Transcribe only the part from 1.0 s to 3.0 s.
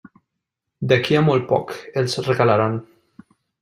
a molt poc els regalaran.